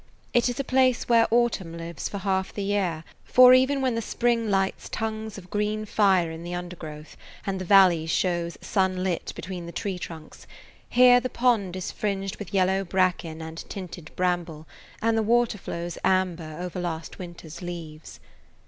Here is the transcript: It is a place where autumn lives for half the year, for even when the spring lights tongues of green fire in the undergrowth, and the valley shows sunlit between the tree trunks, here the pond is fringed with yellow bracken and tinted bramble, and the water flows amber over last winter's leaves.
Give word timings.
It 0.33 0.49
is 0.49 0.59
a 0.59 0.63
place 0.63 1.07
where 1.07 1.27
autumn 1.29 1.77
lives 1.77 2.09
for 2.09 2.17
half 2.17 2.51
the 2.51 2.63
year, 2.63 3.03
for 3.23 3.53
even 3.53 3.81
when 3.81 3.93
the 3.93 4.01
spring 4.01 4.49
lights 4.49 4.89
tongues 4.89 5.37
of 5.37 5.51
green 5.51 5.85
fire 5.85 6.31
in 6.31 6.41
the 6.41 6.55
undergrowth, 6.55 7.15
and 7.45 7.61
the 7.61 7.65
valley 7.65 8.07
shows 8.07 8.57
sunlit 8.61 9.31
between 9.35 9.67
the 9.67 9.71
tree 9.71 9.99
trunks, 9.99 10.47
here 10.89 11.19
the 11.19 11.29
pond 11.29 11.75
is 11.75 11.91
fringed 11.91 12.37
with 12.37 12.51
yellow 12.51 12.83
bracken 12.83 13.43
and 13.43 13.63
tinted 13.69 14.09
bramble, 14.15 14.67
and 15.03 15.15
the 15.15 15.21
water 15.21 15.59
flows 15.59 15.99
amber 16.03 16.57
over 16.59 16.79
last 16.81 17.19
winter's 17.19 17.61
leaves. 17.61 18.19